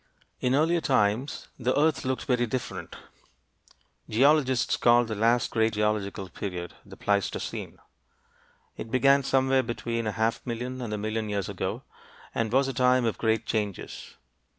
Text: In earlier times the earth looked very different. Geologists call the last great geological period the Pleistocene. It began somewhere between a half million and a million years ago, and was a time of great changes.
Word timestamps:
In 0.39 0.55
earlier 0.55 0.81
times 0.81 1.47
the 1.59 1.77
earth 1.79 2.03
looked 2.05 2.25
very 2.25 2.47
different. 2.47 2.95
Geologists 4.09 4.75
call 4.75 5.05
the 5.05 5.13
last 5.13 5.51
great 5.51 5.73
geological 5.73 6.27
period 6.27 6.73
the 6.83 6.97
Pleistocene. 6.97 7.77
It 8.77 8.89
began 8.89 9.21
somewhere 9.21 9.61
between 9.61 10.07
a 10.07 10.11
half 10.13 10.43
million 10.43 10.81
and 10.81 10.91
a 10.91 10.97
million 10.97 11.29
years 11.29 11.49
ago, 11.49 11.83
and 12.33 12.51
was 12.51 12.67
a 12.67 12.73
time 12.73 13.05
of 13.05 13.19
great 13.19 13.45
changes. 13.45 14.15